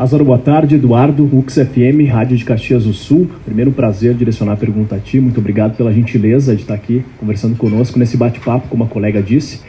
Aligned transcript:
Lázaro, 0.00 0.24
boa 0.24 0.38
tarde. 0.38 0.76
Eduardo, 0.76 1.28
UX 1.30 1.56
FM, 1.56 2.08
Rádio 2.10 2.34
de 2.34 2.42
Caxias 2.42 2.84
do 2.84 2.94
Sul. 2.94 3.28
Primeiro 3.44 3.70
prazer 3.70 4.14
direcionar 4.14 4.54
a 4.54 4.56
pergunta 4.56 4.94
a 4.94 4.98
ti. 4.98 5.20
Muito 5.20 5.38
obrigado 5.38 5.76
pela 5.76 5.92
gentileza 5.92 6.56
de 6.56 6.62
estar 6.62 6.72
aqui 6.72 7.04
conversando 7.18 7.54
conosco 7.54 7.98
nesse 7.98 8.16
bate-papo, 8.16 8.66
como 8.68 8.82
a 8.82 8.86
colega 8.86 9.22
disse. 9.22 9.60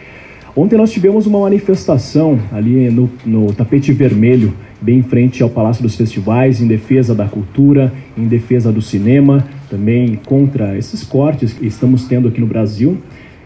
Ontem 0.55 0.78
nós 0.78 0.89
tivemos 0.89 1.25
uma 1.28 1.38
manifestação 1.41 2.39
ali 2.49 2.89
no, 2.89 3.12
no 3.25 3.52
tapete 3.52 3.91
vermelho, 3.91 4.54
bem 4.79 4.99
em 4.99 5.04
frente 5.04 5.44
ao 5.44 5.49
Palácio 5.49 5.83
dos 5.83 5.97
Festivais, 5.97 6.62
em 6.62 6.68
defesa 6.68 7.13
da 7.13 7.26
cultura, 7.26 7.92
em 8.18 8.26
defesa 8.26 8.72
do 8.72 8.82
cinema, 8.82 9.46
também 9.70 10.18
contra 10.26 10.78
esses 10.78 11.04
cortes 11.04 11.52
que 11.52 11.68
estamos 11.68 12.06
tendo 12.08 12.29
aqui 12.29 12.40
no 12.40 12.48
Brasil. 12.48 12.98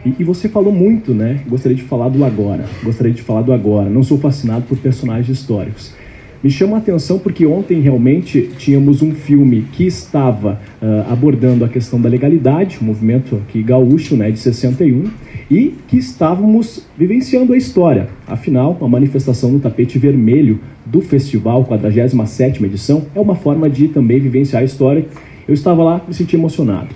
E, 0.05 0.17
e, 0.19 0.23
você 0.23 0.47
falou 0.47 0.71
muito, 0.71 1.15
né? 1.15 1.39
Gostaria 1.47 1.75
de 1.75 1.81
falar 1.81 2.09
do 2.09 2.23
agora. 2.23 2.65
Gostaria 2.83 3.11
de 3.11 3.23
falar 3.23 3.41
do 3.41 3.51
agora. 3.51 3.89
Não 3.89 4.03
sou 4.03 4.19
fascinado 4.19 4.65
por 4.67 4.77
personagens 4.77 5.35
históricos. 5.35 6.04
Me 6.45 6.51
chama 6.51 6.75
a 6.75 6.79
atenção 6.79 7.17
porque 7.17 7.43
ontem 7.43 7.81
realmente 7.81 8.51
tínhamos 8.59 9.01
um 9.01 9.15
filme 9.15 9.65
que 9.71 9.87
estava 9.87 10.61
uh, 10.79 11.11
abordando 11.11 11.65
a 11.65 11.67
questão 11.67 11.99
da 11.99 12.07
legalidade, 12.07 12.77
um 12.79 12.85
movimento 12.85 13.37
aqui 13.37 13.63
gaúcho, 13.63 14.15
né, 14.15 14.29
de 14.29 14.37
61, 14.37 15.05
e 15.49 15.73
que 15.87 15.97
estávamos 15.97 16.85
vivenciando 16.95 17.51
a 17.51 17.57
história. 17.57 18.09
Afinal, 18.27 18.77
a 18.79 18.87
manifestação 18.87 19.51
no 19.53 19.59
tapete 19.59 19.97
vermelho 19.97 20.59
do 20.85 21.01
festival, 21.01 21.65
47ª 21.65 22.63
edição, 22.63 23.07
é 23.15 23.19
uma 23.19 23.33
forma 23.33 23.67
de 23.67 23.87
também 23.87 24.19
vivenciar 24.19 24.61
a 24.61 24.65
história. 24.65 25.03
Eu 25.47 25.53
estava 25.55 25.83
lá, 25.83 26.05
me 26.07 26.13
senti 26.13 26.35
emocionado. 26.35 26.89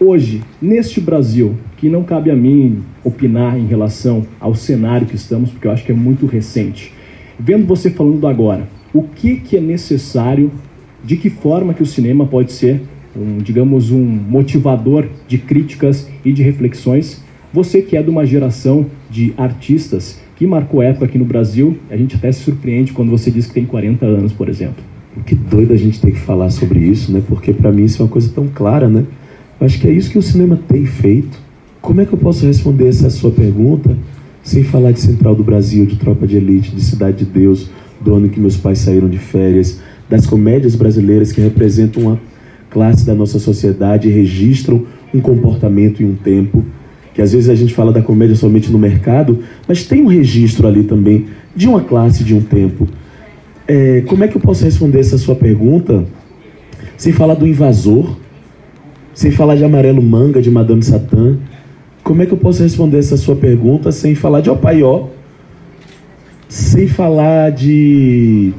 Hoje, 0.00 0.40
neste 0.58 1.02
Brasil, 1.02 1.54
que 1.76 1.90
não 1.90 2.02
cabe 2.02 2.30
a 2.30 2.34
mim 2.34 2.78
opinar 3.04 3.58
em 3.58 3.66
relação 3.66 4.26
ao 4.40 4.54
cenário 4.54 5.06
que 5.06 5.16
estamos, 5.16 5.50
porque 5.50 5.66
eu 5.66 5.72
acho 5.72 5.84
que 5.84 5.92
é 5.92 5.94
muito 5.94 6.24
recente. 6.24 6.94
Vendo 7.38 7.66
você 7.66 7.90
falando 7.90 8.20
do 8.20 8.26
agora, 8.26 8.74
o 8.92 9.02
que, 9.02 9.36
que 9.36 9.56
é 9.56 9.60
necessário, 9.60 10.50
de 11.04 11.16
que 11.16 11.30
forma 11.30 11.74
que 11.74 11.82
o 11.82 11.86
cinema 11.86 12.26
pode 12.26 12.52
ser, 12.52 12.82
um, 13.16 13.38
digamos, 13.38 13.90
um 13.90 14.04
motivador 14.04 15.06
de 15.26 15.38
críticas 15.38 16.08
e 16.24 16.32
de 16.32 16.42
reflexões. 16.42 17.22
Você 17.52 17.80
que 17.80 17.96
é 17.96 18.02
de 18.02 18.10
uma 18.10 18.26
geração 18.26 18.86
de 19.10 19.32
artistas 19.36 20.20
que 20.36 20.46
marcou 20.46 20.82
época 20.82 21.06
aqui 21.06 21.18
no 21.18 21.24
Brasil, 21.24 21.78
a 21.90 21.96
gente 21.96 22.16
até 22.16 22.30
se 22.30 22.40
surpreende 22.40 22.92
quando 22.92 23.10
você 23.10 23.30
diz 23.30 23.46
que 23.46 23.54
tem 23.54 23.64
40 23.64 24.04
anos, 24.04 24.32
por 24.32 24.48
exemplo. 24.48 24.84
Que 25.24 25.34
doido 25.34 25.72
a 25.72 25.76
gente 25.76 25.98
ter 26.00 26.12
que 26.12 26.20
falar 26.20 26.50
sobre 26.50 26.80
isso, 26.80 27.10
né? 27.10 27.22
Porque 27.26 27.52
para 27.52 27.72
mim 27.72 27.84
isso 27.84 28.02
é 28.02 28.04
uma 28.04 28.10
coisa 28.10 28.30
tão 28.34 28.46
clara, 28.48 28.88
né? 28.88 29.04
Eu 29.58 29.66
acho 29.66 29.80
que 29.80 29.88
é 29.88 29.90
isso 29.90 30.10
que 30.10 30.18
o 30.18 30.22
cinema 30.22 30.60
tem 30.68 30.84
feito. 30.84 31.38
Como 31.80 32.00
é 32.00 32.04
que 32.04 32.12
eu 32.12 32.18
posso 32.18 32.44
responder 32.44 32.88
essa 32.88 33.08
sua 33.08 33.30
pergunta 33.30 33.96
sem 34.42 34.62
falar 34.62 34.92
de 34.92 35.00
Central 35.00 35.34
do 35.34 35.42
Brasil, 35.42 35.86
de 35.86 35.96
Tropa 35.96 36.26
de 36.26 36.36
Elite, 36.36 36.74
de 36.74 36.82
Cidade 36.82 37.24
de 37.24 37.24
Deus, 37.24 37.70
do 38.00 38.14
ano 38.14 38.28
que 38.28 38.38
meus 38.38 38.56
pais 38.56 38.78
saíram 38.78 39.08
de 39.08 39.18
férias, 39.18 39.80
das 40.08 40.26
comédias 40.26 40.74
brasileiras 40.74 41.32
que 41.32 41.40
representam 41.40 42.02
uma 42.02 42.20
classe 42.70 43.06
da 43.06 43.14
nossa 43.14 43.38
sociedade 43.38 44.08
e 44.08 44.12
registram 44.12 44.84
um 45.12 45.20
comportamento 45.20 46.02
e 46.02 46.04
um 46.04 46.14
tempo. 46.14 46.64
Que 47.14 47.22
às 47.22 47.32
vezes 47.32 47.48
a 47.48 47.54
gente 47.54 47.72
fala 47.72 47.92
da 47.92 48.02
comédia 48.02 48.36
somente 48.36 48.70
no 48.70 48.78
mercado, 48.78 49.40
mas 49.66 49.84
tem 49.84 50.02
um 50.02 50.06
registro 50.06 50.66
ali 50.68 50.82
também 50.82 51.26
de 51.54 51.66
uma 51.66 51.80
classe, 51.80 52.22
de 52.22 52.34
um 52.34 52.42
tempo. 52.42 52.86
É, 53.66 54.02
como 54.02 54.22
é 54.22 54.28
que 54.28 54.36
eu 54.36 54.40
posso 54.40 54.64
responder 54.64 55.00
essa 55.00 55.18
sua 55.18 55.34
pergunta 55.34 56.04
sem 56.96 57.12
falar 57.12 57.34
do 57.34 57.46
invasor, 57.46 58.16
sem 59.14 59.30
falar 59.30 59.56
de 59.56 59.64
Amarelo 59.64 60.02
Manga, 60.02 60.42
de 60.42 60.50
Madame 60.50 60.82
Satã? 60.82 61.36
Como 62.04 62.22
é 62.22 62.26
que 62.26 62.32
eu 62.32 62.38
posso 62.38 62.62
responder 62.62 62.98
essa 62.98 63.16
sua 63.16 63.34
pergunta 63.34 63.90
sem 63.90 64.14
falar 64.14 64.40
de 64.40 64.50
Opaió, 64.50 65.08
sem 66.48 66.86
falar 66.86 67.50
de 67.50 68.52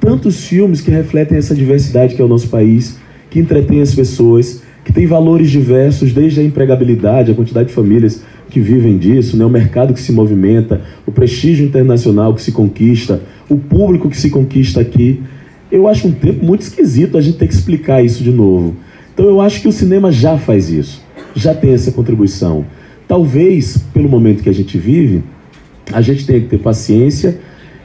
tantos 0.00 0.44
filmes 0.44 0.80
que 0.80 0.90
refletem 0.90 1.38
essa 1.38 1.54
diversidade 1.54 2.14
que 2.14 2.22
é 2.22 2.24
o 2.24 2.28
nosso 2.28 2.48
país, 2.48 2.98
que 3.28 3.38
entretém 3.38 3.80
as 3.80 3.94
pessoas, 3.94 4.62
que 4.84 4.92
tem 4.92 5.06
valores 5.06 5.50
diversos, 5.50 6.12
desde 6.12 6.40
a 6.40 6.42
empregabilidade, 6.42 7.30
a 7.30 7.34
quantidade 7.34 7.68
de 7.68 7.74
famílias 7.74 8.24
que 8.48 8.58
vivem 8.58 8.98
disso, 8.98 9.36
né? 9.36 9.44
o 9.44 9.50
mercado 9.50 9.94
que 9.94 10.00
se 10.00 10.10
movimenta, 10.10 10.80
o 11.06 11.12
prestígio 11.12 11.64
internacional 11.64 12.34
que 12.34 12.42
se 12.42 12.50
conquista, 12.50 13.22
o 13.48 13.56
público 13.56 14.10
que 14.10 14.16
se 14.16 14.30
conquista 14.30 14.80
aqui. 14.80 15.22
Eu 15.70 15.86
acho 15.86 16.08
um 16.08 16.12
tempo 16.12 16.44
muito 16.44 16.62
esquisito 16.62 17.16
a 17.16 17.20
gente 17.20 17.38
ter 17.38 17.46
que 17.46 17.54
explicar 17.54 18.04
isso 18.04 18.24
de 18.24 18.32
novo. 18.32 18.74
Então 19.14 19.26
eu 19.26 19.40
acho 19.40 19.60
que 19.60 19.68
o 19.68 19.72
cinema 19.72 20.10
já 20.10 20.36
faz 20.36 20.70
isso, 20.70 21.04
já 21.34 21.54
tem 21.54 21.72
essa 21.72 21.92
contribuição. 21.92 22.64
Talvez, 23.06 23.76
pelo 23.92 24.08
momento 24.08 24.42
que 24.42 24.48
a 24.48 24.54
gente 24.54 24.76
vive, 24.78 25.22
a 25.92 26.00
gente 26.00 26.26
tem 26.26 26.40
que 26.40 26.48
ter 26.48 26.58
paciência 26.58 27.38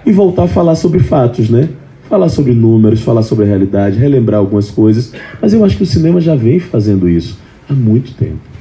e 0.06 0.12
voltar 0.12 0.44
a 0.44 0.48
falar 0.48 0.76
sobre 0.76 1.00
fatos, 1.00 1.50
né? 1.50 1.70
Falar 2.10 2.30
sobre 2.30 2.54
números, 2.54 3.02
falar 3.02 3.24
sobre 3.24 3.46
a 3.46 3.48
realidade, 3.48 3.98
relembrar 3.98 4.40
algumas 4.40 4.70
coisas. 4.70 5.12
Mas 5.42 5.54
eu 5.54 5.66
acho 5.66 5.78
que 5.78 5.84
o 5.84 5.88
cinema 5.88 6.22
já 6.22 6.36
vem 6.36 6.60
fazendo 6.60 7.10
isso 7.10 7.40
há 7.68 7.74
muito 7.74 8.14
tempo. 8.14 8.55